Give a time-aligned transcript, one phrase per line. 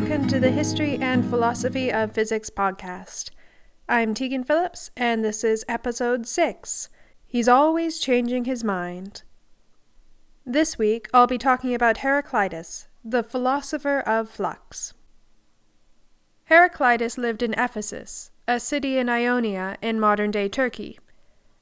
[0.00, 3.30] welcome to the History and Philosophy of Physics podcast.
[3.88, 6.88] I'm Tegan Phillips, and this is episode 6
[7.26, 9.24] He's Always Changing His Mind.
[10.46, 14.94] This week, I'll be talking about Heraclitus, the philosopher of flux.
[16.44, 21.00] Heraclitus lived in Ephesus, a city in Ionia in modern day Turkey.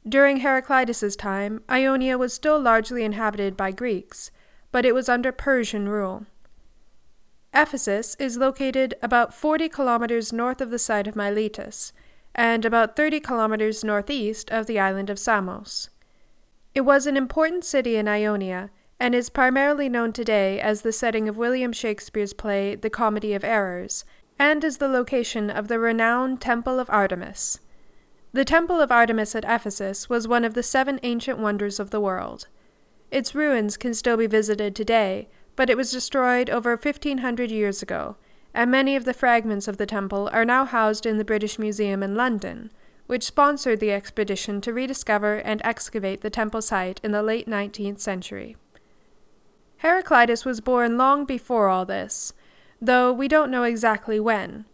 [0.07, 4.31] During Heraclitus's time, Ionia was still largely inhabited by Greeks,
[4.73, 6.27] but it was under Persian rule.
[7.59, 11.91] Ephesus is located about 40 kilometers north of the site of Miletus
[12.35, 15.89] and about 30 kilometers northeast of the island of Samos.
[16.75, 18.69] It was an important city in Ionia
[19.01, 23.43] and is primarily known today as the setting of William Shakespeare's play The Comedy of
[23.43, 24.05] Errors,
[24.39, 27.61] and as the location of the renowned Temple of Artemis.
[28.35, 32.01] The Temple of Artemis at Ephesus was one of the seven ancient wonders of the
[32.03, 32.49] world.
[33.11, 38.17] Its ruins can still be visited today, but it was destroyed over 1500 years ago,
[38.55, 42.03] and many of the fragments of the temple are now housed in the British Museum
[42.03, 42.71] in London,
[43.07, 48.01] which sponsored the expedition to rediscover and excavate the temple site in the late 19th
[48.01, 48.57] century.
[49.79, 52.33] Heraclitus was born long before all this,
[52.81, 54.65] though we don't know exactly when.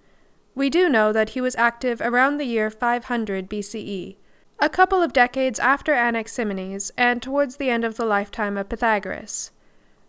[0.54, 4.16] We do know that he was active around the year 500 BCE,
[4.60, 9.50] a couple of decades after Anaximenes and towards the end of the lifetime of Pythagoras.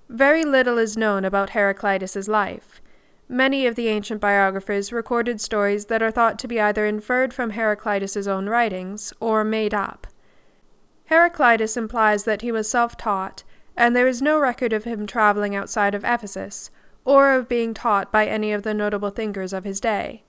[0.10, 2.82] Very little is known about Heraclitus's life.
[3.30, 7.52] Many of the ancient biographers recorded stories that are thought to be either inferred from
[7.52, 10.08] Heraclitus's own writings or made up.
[11.06, 13.44] Heraclitus implies that he was self taught,
[13.76, 16.70] and there is no record of him traveling outside of Ephesus,
[17.06, 20.24] or of being taught by any of the notable thinkers of his day.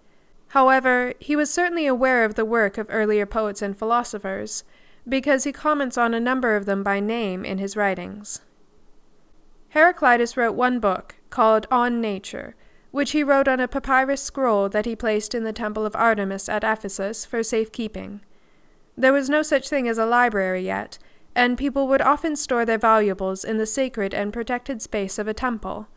[0.48, 4.64] However, he was certainly aware of the work of earlier poets and philosophers,
[5.06, 8.41] because he comments on a number of them by name in his writings.
[9.74, 12.54] Heraclitus wrote one book, called On Nature,
[12.92, 16.48] which he wrote on a papyrus scroll that he placed in the temple of Artemis
[16.48, 18.20] at Ephesus for safekeeping.
[18.96, 20.98] There was no such thing as a library yet,
[21.34, 25.34] and people would often store their valuables in the sacred and protected space of a
[25.34, 25.88] temple.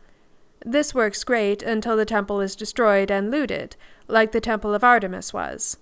[0.66, 3.76] This works great until the temple is destroyed and looted,
[4.08, 5.76] like the Temple of Artemis was.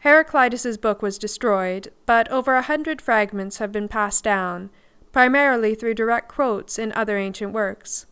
[0.00, 4.68] Heraclitus's book was destroyed, but over a hundred fragments have been passed down,
[5.14, 8.06] primarily through direct quotes in other ancient works.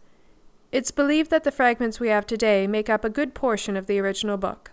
[0.71, 3.99] It's believed that the fragments we have today make up a good portion of the
[3.99, 4.71] original book.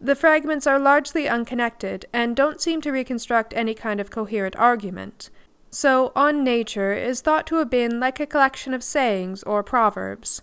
[0.00, 5.30] The fragments are largely unconnected and don't seem to reconstruct any kind of coherent argument,
[5.70, 10.42] so On Nature is thought to have been like a collection of sayings or proverbs.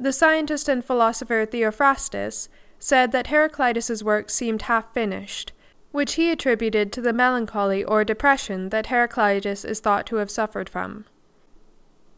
[0.00, 2.48] The scientist and philosopher Theophrastus
[2.80, 5.52] said that Heraclitus's work seemed half finished,
[5.94, 10.68] which he attributed to the melancholy or depression that Heraclitus is thought to have suffered
[10.68, 11.04] from.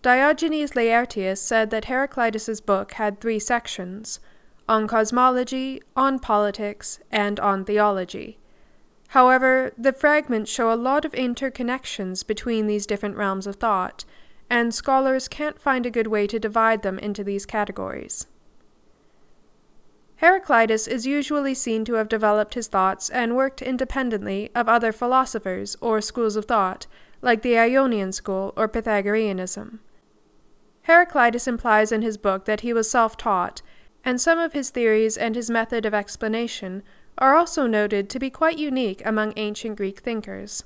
[0.00, 4.18] Diogenes Laertius said that Heraclitus's book had three sections
[4.66, 8.38] on cosmology, on politics, and on theology.
[9.08, 14.06] However, the fragments show a lot of interconnections between these different realms of thought,
[14.48, 18.26] and scholars can't find a good way to divide them into these categories.
[20.16, 25.76] Heraclitus is usually seen to have developed his thoughts and worked independently of other philosophers
[25.80, 26.86] or schools of thought,
[27.20, 29.80] like the Ionian school or Pythagoreanism.
[30.82, 33.60] Heraclitus implies in his book that he was self taught,
[34.04, 36.82] and some of his theories and his method of explanation
[37.18, 40.64] are also noted to be quite unique among ancient Greek thinkers.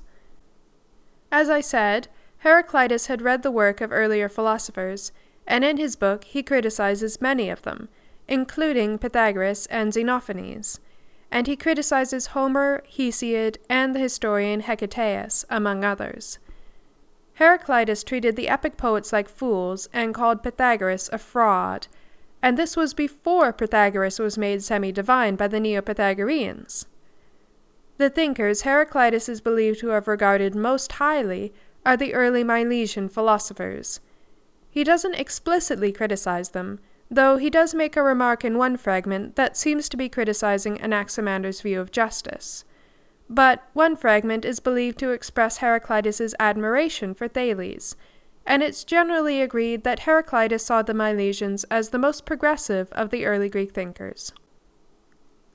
[1.31, 2.07] As I said,
[2.39, 5.11] Heraclitus had read the work of earlier philosophers,
[5.47, 7.89] and in his book he criticizes many of them,
[8.31, 10.79] including Pythagoras and Xenophanes,
[11.29, 16.39] and he criticizes Homer, Hesiod, and the historian Hecataeus, among others.
[17.33, 21.87] Heraclitus treated the epic poets like fools and called Pythagoras a fraud,
[22.41, 26.85] and this was before Pythagoras was made semi divine by the Neo Pythagoreans.
[27.97, 31.53] The thinkers Heraclitus is believed to have regarded most highly
[31.85, 33.99] are the early Milesian philosophers.
[34.69, 36.79] He doesn't explicitly criticize them,
[37.11, 41.59] though he does make a remark in one fragment that seems to be criticizing Anaximander's
[41.61, 42.63] view of justice.
[43.29, 47.95] But one fragment is believed to express Heraclitus's admiration for Thales,
[48.45, 53.25] and it's generally agreed that Heraclitus saw the Milesians as the most progressive of the
[53.25, 54.31] early Greek thinkers.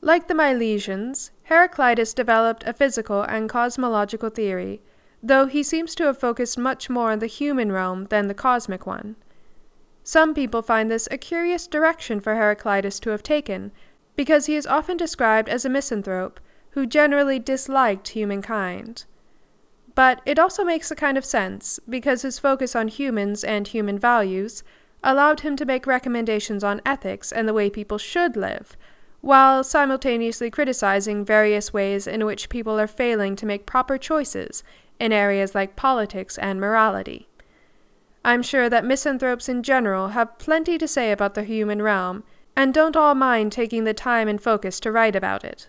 [0.03, 4.83] Like the Milesians, Heraclitus developed a physical and cosmological theory
[5.23, 8.87] though he seems to have focused much more on the human realm than the cosmic
[8.87, 9.17] one.
[10.09, 13.73] Some people find this a curious direction for Heraclitus to have taken,
[14.15, 16.39] because he is often described as a misanthrope
[16.71, 19.05] who generally disliked humankind.
[19.97, 23.99] But it also makes a kind of sense, because his focus on humans and human
[23.99, 24.63] values
[25.03, 28.77] allowed him to make recommendations on ethics and the way people should live,
[29.23, 34.63] while simultaneously criticizing various ways in which people are failing to make proper choices
[35.01, 37.27] in areas like politics and morality.
[38.27, 42.25] I'm sure that misanthropes in general have plenty to say about the human realm
[42.57, 45.69] and don't all mind taking the time and focus to write about it.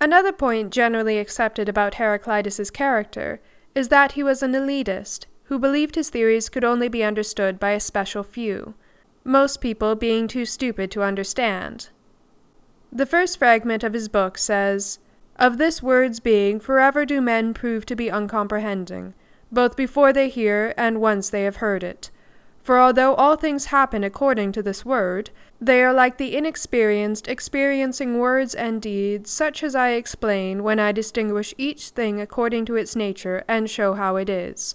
[0.00, 3.40] Another point generally accepted about Heraclitus's character
[3.72, 7.70] is that he was an elitist who believed his theories could only be understood by
[7.70, 8.74] a special few,
[9.22, 11.90] most people being too stupid to understand.
[12.90, 14.98] The first fragment of his book says,
[15.36, 19.14] Of this word's being forever do men prove to be uncomprehending,
[19.50, 22.10] both before they hear and once they have heard it.
[22.62, 25.30] For although all things happen according to this word,
[25.60, 30.92] they are like the inexperienced experiencing words and deeds, such as I explain when I
[30.92, 34.74] distinguish each thing according to its nature and show how it is.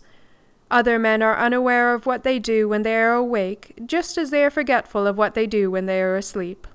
[0.71, 4.43] Other men are unaware of what they do when they are awake, just as they
[4.43, 6.65] are forgetful of what they do when they are asleep.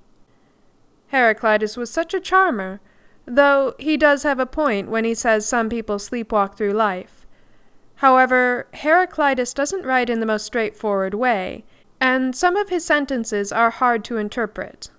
[1.09, 2.81] Heraclitus was such a charmer,
[3.27, 7.18] though he does have a point when he says some people sleepwalk through life.
[7.99, 11.65] However, Heraclitus doesn't write in the most straightforward way,
[12.01, 14.91] and some of his sentences are hard to interpret.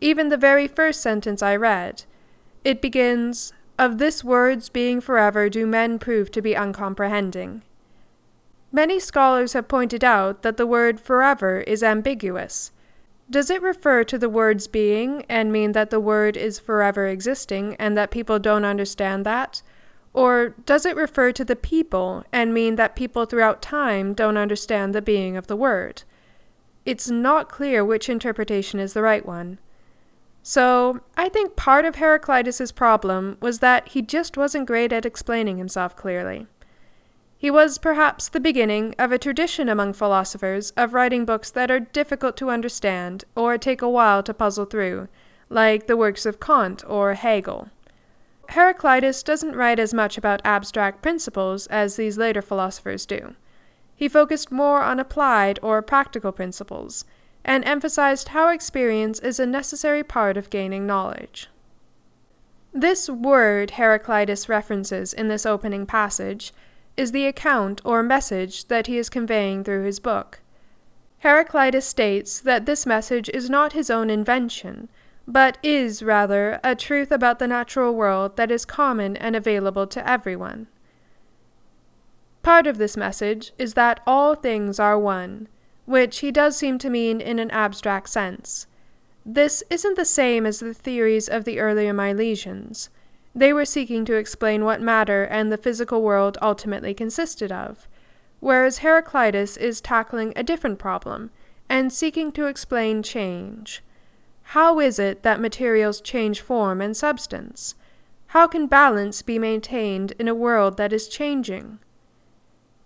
[0.00, 2.04] Even the very first sentence I read,
[2.64, 7.62] it begins, Of this words being forever do men prove to be uncomprehending.
[8.72, 12.72] Many scholars have pointed out that the word forever is ambiguous.
[13.28, 17.76] Does it refer to the word's being and mean that the word is forever existing
[17.78, 19.60] and that people don't understand that?
[20.14, 24.94] Or does it refer to the people and mean that people throughout time don't understand
[24.94, 26.04] the being of the word?
[26.86, 29.58] It's not clear which interpretation is the right one.
[30.42, 35.56] So, I think part of Heraclitus's problem was that he just wasn't great at explaining
[35.56, 36.46] himself clearly.
[37.36, 41.80] He was perhaps the beginning of a tradition among philosophers of writing books that are
[41.80, 45.08] difficult to understand or take a while to puzzle through,
[45.48, 47.70] like the works of Kant or Hegel.
[48.50, 53.34] Heraclitus doesn't write as much about abstract principles as these later philosophers do.
[53.96, 57.04] He focused more on applied or practical principles,
[57.44, 61.48] and emphasized how experience is a necessary part of gaining knowledge.
[62.72, 66.52] This word Heraclitus references in this opening passage
[66.96, 70.40] is the account or message that he is conveying through his book.
[71.18, 74.88] Heraclitus states that this message is not his own invention,
[75.26, 80.08] but is, rather, a truth about the natural world that is common and available to
[80.08, 80.66] everyone.
[82.42, 85.48] Part of this message is that all things are one,
[85.86, 88.66] which he does seem to mean in an abstract sense.
[89.24, 92.90] This isn't the same as the theories of the earlier Milesians.
[93.34, 97.88] They were seeking to explain what matter and the physical world ultimately consisted of,
[98.40, 101.30] whereas Heraclitus is tackling a different problem
[101.68, 103.82] and seeking to explain change.
[104.48, 107.74] How is it that materials change form and substance?
[108.28, 111.78] How can balance be maintained in a world that is changing?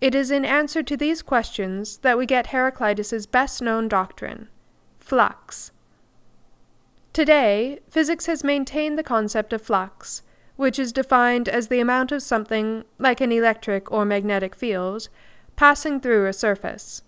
[0.01, 4.49] It is in answer to these questions that we get Heraclitus's best known doctrine
[4.99, 5.71] flux.
[7.13, 10.21] Today, physics has maintained the concept of flux,
[10.55, 15.09] which is defined as the amount of something, like an electric or magnetic field,
[15.55, 17.01] passing through a surface.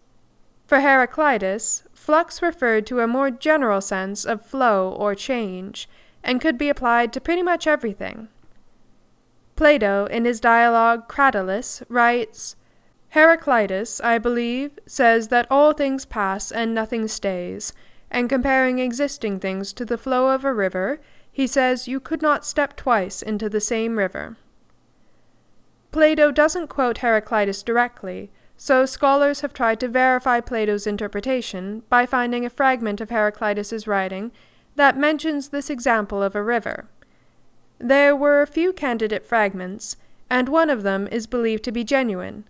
[0.66, 5.88] For Heraclitus, flux referred to a more general sense of flow or change,
[6.24, 8.28] and could be applied to pretty much everything.
[9.56, 12.56] Plato, in his dialogue Cratylus, writes
[13.10, 17.72] Heraclitus, I believe, says that all things pass and nothing stays,
[18.10, 21.00] and comparing existing things to the flow of a river,
[21.32, 24.38] he says you could not step twice into the same river.
[25.92, 28.32] Plato doesn't quote Heraclitus directly,
[28.64, 34.32] so scholars have tried to verify Plato's interpretation by finding a fragment of Heraclitus's writing
[34.76, 36.88] that mentions this example of a river.
[37.80, 39.98] There were a few candidate fragments,
[40.30, 42.48] and one of them is believed to be genuine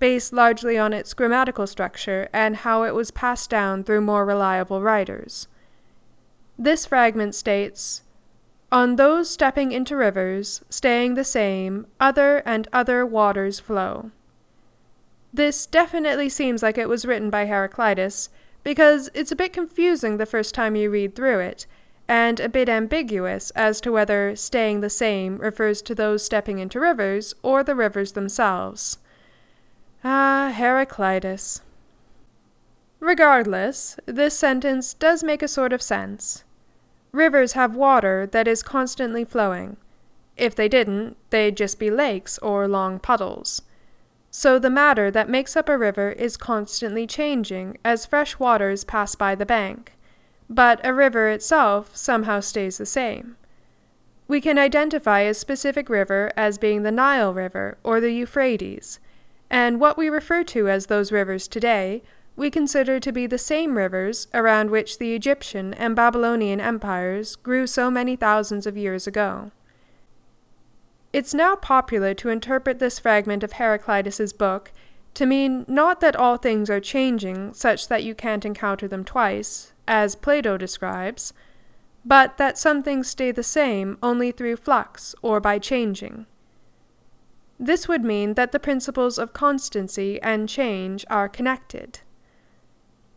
[0.00, 4.82] based largely on its grammatical structure and how it was passed down through more reliable
[4.82, 5.46] writers.
[6.58, 8.02] This fragment states
[8.72, 14.10] On those stepping into rivers, staying the same, other and other waters flow.
[15.34, 18.28] This definitely seems like it was written by Heraclitus,
[18.62, 21.66] because it's a bit confusing the first time you read through it,
[22.06, 26.78] and a bit ambiguous as to whether staying the same refers to those stepping into
[26.78, 28.98] rivers or the rivers themselves.
[30.04, 31.62] Ah, Heraclitus.
[33.00, 36.44] Regardless, this sentence does make a sort of sense.
[37.10, 39.78] Rivers have water that is constantly flowing.
[40.36, 43.62] If they didn't, they'd just be lakes or long puddles.
[44.36, 49.14] So the matter that makes up a river is constantly changing as fresh waters pass
[49.14, 49.92] by the bank,
[50.50, 53.36] but a river itself somehow stays the same.
[54.26, 58.98] We can identify a specific river as being the Nile River or the Euphrates,
[59.50, 62.02] and what we refer to as those rivers today
[62.34, 67.68] we consider to be the same rivers around which the Egyptian and Babylonian empires grew
[67.68, 69.52] so many thousands of years ago.
[71.14, 74.72] It's now popular to interpret this fragment of Heraclitus's book
[75.14, 79.72] to mean not that all things are changing such that you can't encounter them twice,
[79.86, 81.32] as Plato describes,
[82.04, 86.26] but that some things stay the same only through flux or by changing.
[87.60, 92.00] This would mean that the principles of constancy and change are connected.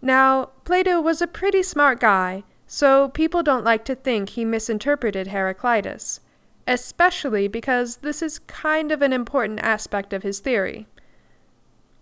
[0.03, 5.29] Now, Plato was a pretty smart guy, so people don't like to think he misinterpreted
[5.29, 6.19] Heraclitus
[6.67, 10.85] especially because this is kind of an important aspect of his theory.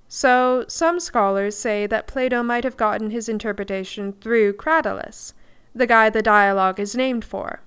[0.07, 5.33] So, some scholars say that Plato might have gotten his interpretation through Cratylus,
[5.73, 7.61] the guy the dialogue is named for.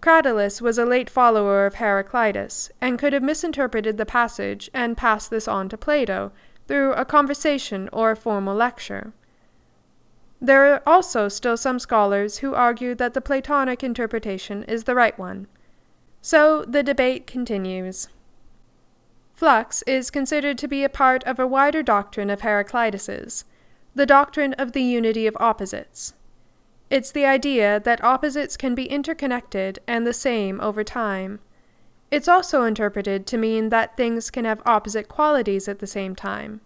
[0.00, 5.30] Cratylus was a late follower of Heraclitus and could have misinterpreted the passage and passed
[5.30, 6.30] this on to Plato
[6.68, 9.12] through a conversation or a formal lecture.
[10.40, 15.18] There are also still some scholars who argue that the Platonic interpretation is the right
[15.18, 15.46] one.
[16.24, 18.08] So the debate continues.
[19.34, 23.44] Flux is considered to be a part of a wider doctrine of Heraclitus's,
[23.94, 26.14] the doctrine of the unity of opposites.
[26.88, 31.40] It's the idea that opposites can be interconnected and the same over time.
[32.10, 36.62] It's also interpreted to mean that things can have opposite qualities at the same time.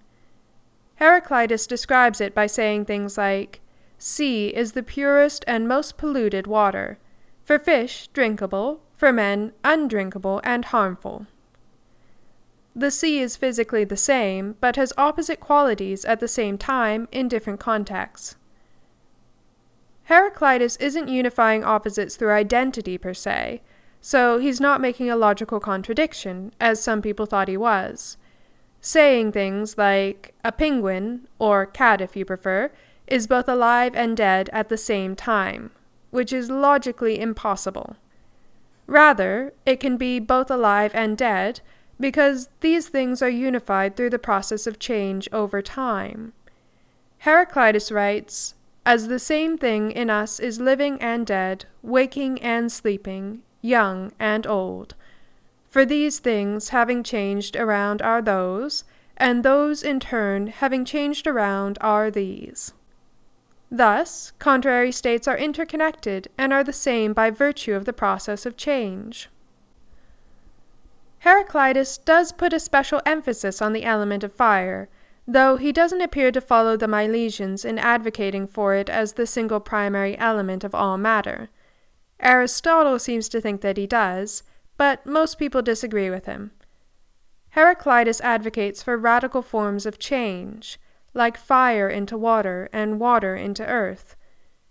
[1.01, 3.61] Heraclitus describes it by saying things like,
[3.99, 7.01] Sea is the purest and most polluted water,
[7.43, 11.27] for fish drinkable, for men undrinkable and harmful.
[12.75, 17.29] The sea is physically the same, but has opposite qualities at the same time in
[17.29, 18.37] different contexts.
[20.05, 23.63] Heraclitus isn't unifying opposites through identity per se,
[24.01, 28.17] so he's not making a logical contradiction, as some people thought he was.
[28.81, 32.73] Saying things like, a penguin, or cat if you prefer,
[33.07, 35.71] is both alive and dead at the same time,
[36.11, 37.97] which is logically impossible.
[38.89, 41.61] Rather, it can be both alive and dead,
[42.01, 46.33] because these things are unified through the process of change over time.
[47.19, 48.55] Heraclitus writes,
[48.87, 54.47] As the same thing in us is living and dead, waking and sleeping, young and
[54.47, 54.95] old.
[55.69, 58.85] For these things having changed around are those,
[59.19, 62.73] and those in turn having changed around are these.
[63.71, 68.57] Thus, contrary states are interconnected and are the same by virtue of the process of
[68.57, 69.29] change.
[71.21, 74.89] Heraclitus does put a special emphasis on the element of fire,
[75.27, 79.61] though he doesn't appear to follow the Milesians in advocating for it as the single
[79.61, 81.51] primary element of all matter.
[82.21, 84.43] Aristotle seems to think that he does,
[84.79, 86.53] but most people disagree with him.
[87.51, 90.79] Heraclitus advocates for radical forms of change
[91.15, 94.17] like fire into water and water into earth.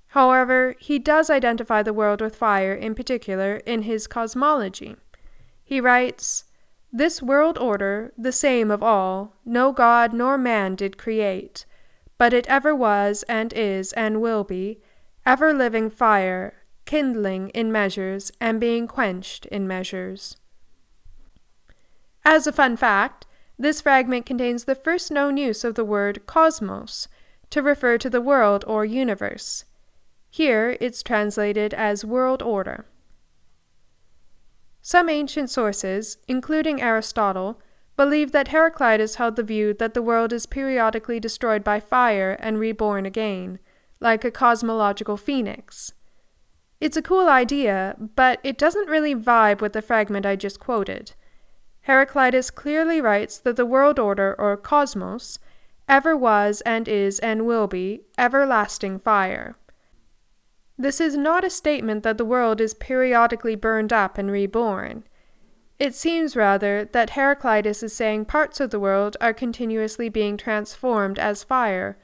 [0.07, 4.95] However, he does identify the world with fire in particular in his cosmology.
[5.63, 6.45] He writes,
[6.91, 11.65] This world order, the same of all, no god nor man did create,
[12.17, 14.79] but it ever was and is and will be,
[15.25, 16.53] ever living fire,
[16.85, 20.37] kindling in measures and being quenched in measures.
[22.25, 23.26] As a fun fact,
[23.59, 27.07] this fragment contains the first known use of the word cosmos
[27.49, 29.65] to refer to the world or universe.
[30.29, 32.85] Here it's translated as world order.
[34.81, 37.59] Some ancient sources, including Aristotle,
[37.97, 42.59] believe that Heraclitus held the view that the world is periodically destroyed by fire and
[42.59, 43.59] reborn again,
[43.99, 45.93] like a cosmological phoenix.
[46.79, 51.13] It's a cool idea, but it doesn't really vibe with the fragment I just quoted.
[51.87, 55.39] Heraclitus clearly writes that the world order, or cosmos,
[55.87, 59.55] ever was and is and will be everlasting fire.
[60.77, 65.05] This is not a statement that the world is periodically burned up and reborn.
[65.79, 71.17] It seems rather that Heraclitus is saying parts of the world are continuously being transformed
[71.17, 71.97] as fire,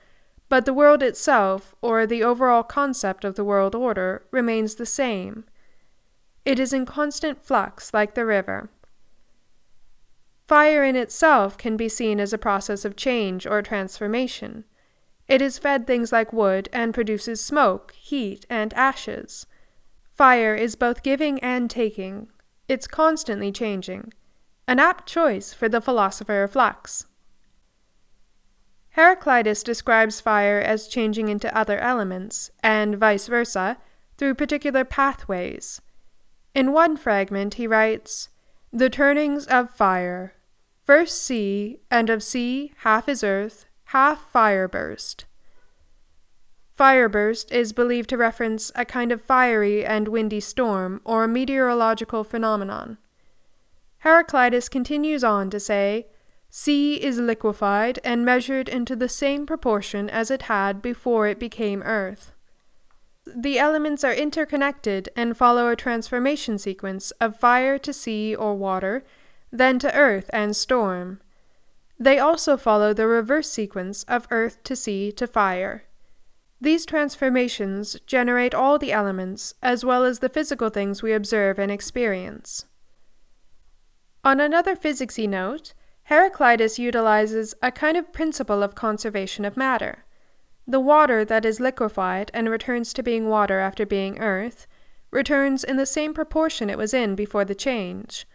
[0.48, 5.44] but the world itself, or the overall concept of the world order, remains the same.
[6.46, 8.70] It is in constant flux like the river.
[10.54, 14.66] Fire in itself can be seen as a process of change or transformation.
[15.28, 19.48] It is fed things like wood and produces smoke, heat, and ashes.
[20.12, 22.28] Fire is both giving and taking.
[22.68, 24.14] It's constantly changing.
[24.68, 27.08] an apt choice for the philosopher of flux.
[28.90, 33.80] Heraclitus describes fire as changing into other elements, and vice versa,
[34.20, 35.82] through particular pathways.
[36.54, 38.30] In one fragment, he writes,
[38.72, 40.36] The turnings of fire.
[40.84, 45.26] First sea, and of sea half is earth, half fire burst.
[46.78, 52.98] Fireburst is believed to reference a kind of fiery and windy storm or meteorological phenomenon.
[54.00, 56.08] Heraclitus continues on to say,
[56.50, 61.82] Sea is liquefied and measured into the same proportion as it had before it became
[61.84, 62.32] earth.
[63.26, 69.06] The elements are interconnected and follow a transformation sequence of fire to sea or water,
[69.54, 71.22] then to earth and storm.
[72.00, 75.84] They also follow the reverse sequence of earth to sea to fire.
[76.60, 81.72] These transformations generate all the elements, as well as the physical things we observe and
[81.72, 82.66] experience.
[84.24, 90.06] On another physicsy note, Heraclitus utilizes a kind of principle of conservation of matter.
[90.66, 94.66] The water that is liquefied and returns to being water after being earth
[95.12, 98.26] returns in the same proportion it was in before the change.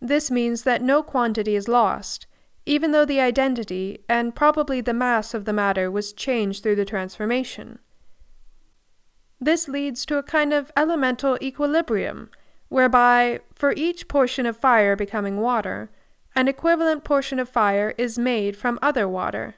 [0.00, 2.26] This means that no quantity is lost,
[2.64, 6.84] even though the identity and probably the mass of the matter was changed through the
[6.84, 7.78] transformation.
[9.40, 12.30] This leads to a kind of elemental equilibrium,
[12.68, 15.90] whereby, for each portion of fire becoming water,
[16.34, 19.56] an equivalent portion of fire is made from other water,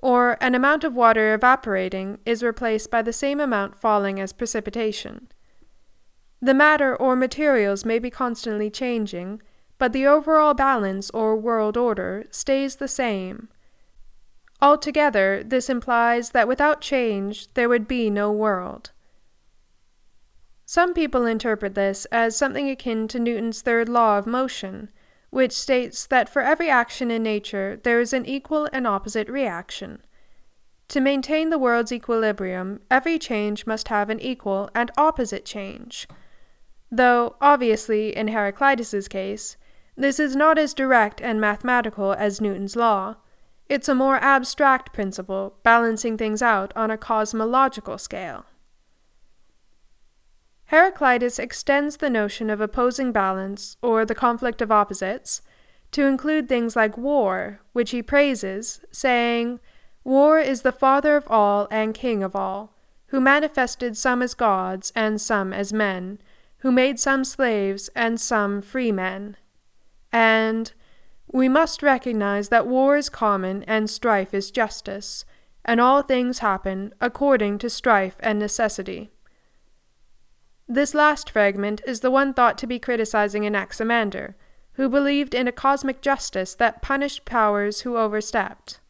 [0.00, 5.28] or an amount of water evaporating is replaced by the same amount falling as precipitation.
[6.40, 9.42] The matter or materials may be constantly changing,
[9.80, 13.48] but the overall balance or world order stays the same.
[14.60, 18.90] Altogether, this implies that without change there would be no world.
[20.66, 24.90] Some people interpret this as something akin to Newton's third law of motion,
[25.30, 30.04] which states that for every action in nature there is an equal and opposite reaction.
[30.88, 36.06] To maintain the world's equilibrium, every change must have an equal and opposite change.
[36.90, 39.56] Though, obviously, in Heraclitus's case,
[40.00, 43.16] this is not as direct and mathematical as Newton's law.
[43.68, 48.46] It's a more abstract principle, balancing things out on a cosmological scale.
[50.66, 55.42] Heraclitus extends the notion of opposing balance, or the conflict of opposites,
[55.92, 59.60] to include things like war, which he praises, saying,
[60.04, 62.74] War is the father of all and king of all,
[63.08, 66.20] who manifested some as gods and some as men,
[66.58, 69.36] who made some slaves and some free men.
[70.12, 70.72] And
[71.32, 75.24] we must recognize that war is common and strife is justice,
[75.64, 79.10] and all things happen according to strife and necessity.
[80.66, 84.36] This last fragment is the one thought to be criticizing Anaximander,
[84.74, 88.80] who believed in a cosmic justice that punished powers who overstepped.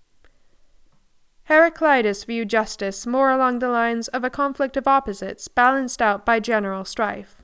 [1.45, 6.39] Heraclitus viewed justice more along the lines of a conflict of opposites balanced out by
[6.39, 7.43] general strife.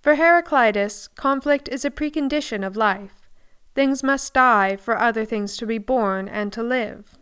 [0.00, 3.28] For Heraclitus, conflict is a precondition of life.
[3.74, 7.18] Things must die for other things to be born and to live.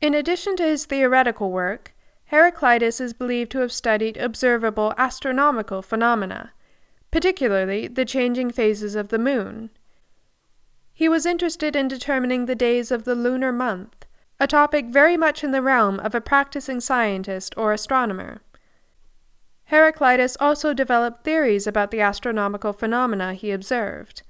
[0.00, 1.94] In addition to his theoretical work,
[2.26, 6.52] Heraclitus is believed to have studied observable astronomical phenomena,
[7.10, 9.70] particularly the changing phases of the moon.
[10.92, 14.06] He was interested in determining the days of the lunar month,
[14.40, 18.42] a topic very much in the realm of a practicing scientist or astronomer.
[19.72, 24.22] Heraclitus also developed theories about the astronomical phenomena he observed.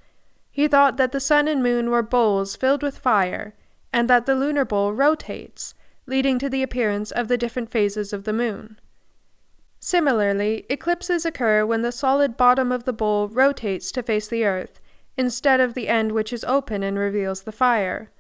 [0.52, 3.57] He thought that the sun and moon were bowls filled with fire,
[3.92, 5.74] and that the lunar bowl rotates,
[6.07, 8.78] leading to the appearance of the different phases of the moon.
[9.81, 14.78] Similarly, eclipses occur when the solid bottom of the bowl rotates to face the earth,
[15.16, 18.12] instead of the end which is open and reveals the fire.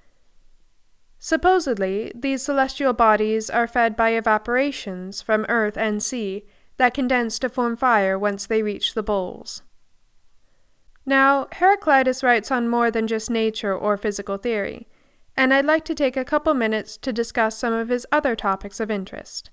[1.20, 7.48] Supposedly, these celestial bodies are fed by evaporations from earth and sea that condense to
[7.48, 9.62] form fire once they reach the bowls.
[11.04, 14.86] Now, Heraclitus writes on more than just nature or physical theory,
[15.36, 18.78] and I'd like to take a couple minutes to discuss some of his other topics
[18.80, 19.50] of interest.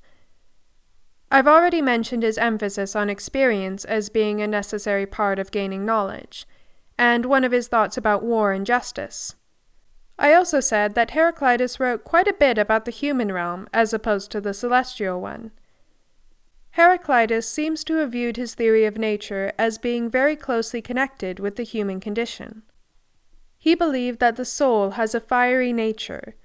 [1.31, 6.47] I've already mentioned his emphasis on experience as being a necessary part of gaining knowledge,
[6.97, 9.35] and one of his thoughts about war and justice.
[10.17, 14.31] I also said that Heraclitus wrote quite a bit about the human realm as opposed
[14.31, 15.51] to the celestial one.
[16.71, 21.55] Heraclitus seems to have viewed his theory of nature as being very closely connected with
[21.55, 22.63] the human condition.
[23.57, 26.35] He believed that the soul has a fiery nature.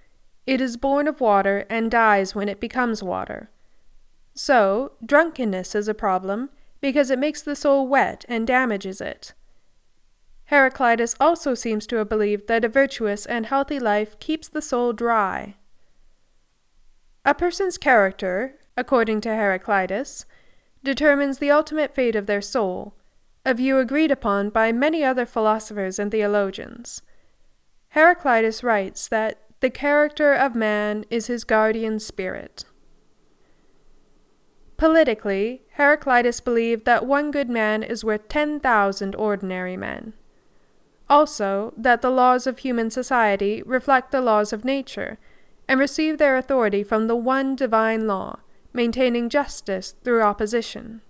[0.46, 3.50] It is born of water and dies when it becomes water.
[4.34, 9.32] So, drunkenness is a problem because it makes the soul wet and damages it.
[10.46, 14.92] Heraclitus also seems to have believed that a virtuous and healthy life keeps the soul
[14.92, 15.54] dry.
[17.24, 20.26] A person's character, according to Heraclitus,
[20.82, 22.94] determines the ultimate fate of their soul,
[23.44, 27.02] a view agreed upon by many other philosophers and theologians.
[27.90, 32.64] Heraclitus writes that the character of man is his guardian spirit.
[34.76, 40.14] Politically, Heraclitus believed that one good man is worth 10,000 ordinary men.
[41.08, 45.18] Also, that the laws of human society reflect the laws of nature
[45.68, 48.40] and receive their authority from the one divine law,
[48.74, 51.00] maintaining justice through opposition.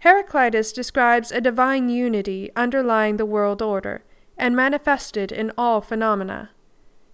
[0.00, 4.04] Heraclitus describes a divine unity underlying the world order
[4.36, 6.50] and manifested in all phenomena.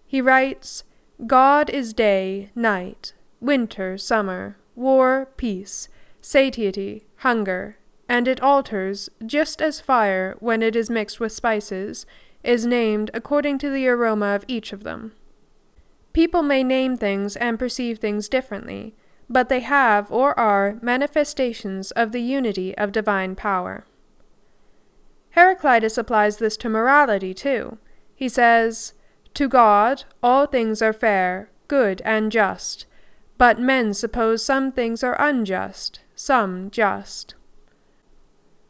[0.07, 0.83] He writes,
[1.27, 5.89] God is day, night, winter, summer, war, peace,
[6.21, 7.77] satiety, hunger,
[8.09, 12.07] and it alters, just as fire, when it is mixed with spices,
[12.43, 15.13] is named according to the aroma of each of them.
[16.13, 18.95] People may name things and perceive things differently,
[19.29, 23.87] but they have or are manifestations of the unity of divine power.
[25.31, 27.79] Heraclitus applies this to morality too.
[28.15, 28.95] He says,
[29.35, 32.87] To God all things are fair, good, and just,
[33.39, 37.37] but men suppose some things are unjust, some just.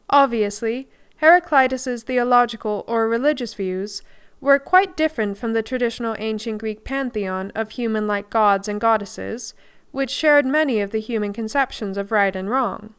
[0.09, 4.03] Obviously, Heraclitus's theological or religious views
[4.41, 9.53] were quite different from the traditional ancient Greek pantheon of human like gods and goddesses,
[9.91, 12.95] which shared many of the human conceptions of right and wrong.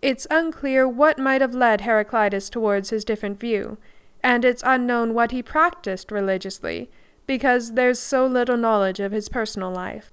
[0.00, 3.78] It's unclear what might have led Heraclitus towards his different view,
[4.22, 6.90] and it's unknown what he practiced religiously,
[7.26, 10.12] because there's so little knowledge of his personal life.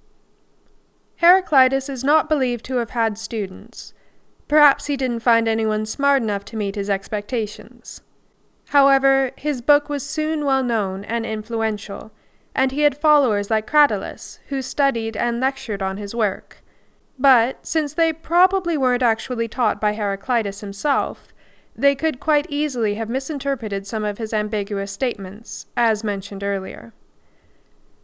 [1.17, 3.93] Heraclitus is not believed to have had students.
[4.47, 8.01] Perhaps he didn't find anyone smart enough to meet his expectations.
[8.71, 12.13] However, his book was soon well known and influential,
[12.55, 16.63] and he had followers like Cratylus, who studied and lectured on his work.
[17.19, 21.33] But, since they probably weren't actually taught by Heraclitus himself,
[21.75, 26.93] they could quite easily have misinterpreted some of his ambiguous statements, as mentioned earlier.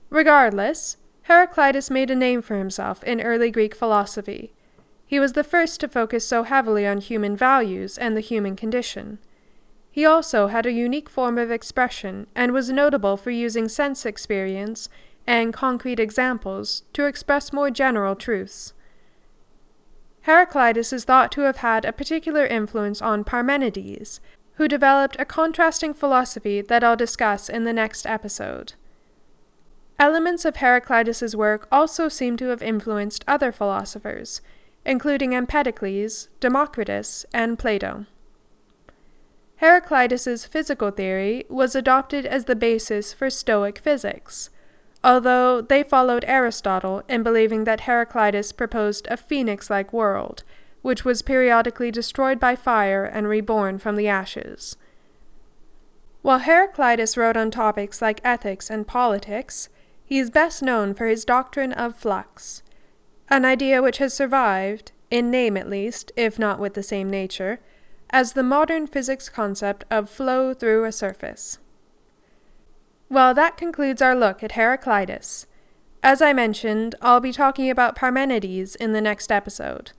[0.10, 4.52] Regardless, Heraclitus made a name for himself in early Greek philosophy.
[5.06, 9.20] He was the first to focus so heavily on human values and the human condition.
[9.98, 14.90] He also had a unique form of expression and was notable for using sense experience
[15.26, 18.74] and concrete examples to express more general truths.
[20.22, 24.20] Heraclitus is thought to have had a particular influence on Parmenides,
[24.58, 28.74] who developed a contrasting philosophy that I'll discuss in the next episode.
[29.98, 34.42] Elements of Heraclitus's work also seem to have influenced other philosophers,
[34.86, 38.06] including Empedocles, Democritus, and Plato.
[39.58, 44.52] Heraclitus's physical theory was adopted as the basis for Stoic physics,
[45.04, 50.44] although they followed Aristotle in believing that Heraclitus proposed a phoenix like world,
[50.84, 54.78] which was periodically destroyed by fire and reborn from the ashes.
[56.22, 59.70] While Heraclitus wrote on topics like ethics and politics,
[60.06, 62.62] he is best known for his doctrine of flux,
[63.28, 67.60] an idea which has survived, in name at least, if not with the same nature,
[68.10, 71.60] as the modern physics concept of flow through a surface.
[73.10, 75.46] Well, that concludes our look at Heraclitus.
[76.04, 79.92] As I mentioned, I'll be talking about Parmenides in the next episode.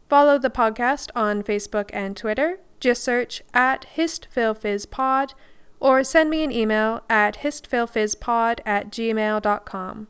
[0.09, 5.33] follow the podcast on Facebook and Twitter, just search at histphilphizpod,
[5.79, 10.07] or send me an email at histphilphizpod at gmail.com.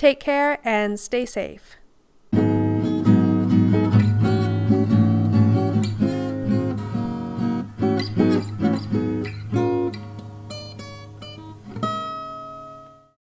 [0.00, 1.76] Take care and stay safe.